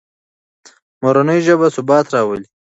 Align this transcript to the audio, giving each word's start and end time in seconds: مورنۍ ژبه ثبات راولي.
مورنۍ 1.01 1.39
ژبه 1.47 1.67
ثبات 1.75 2.05
راولي. 2.13 2.47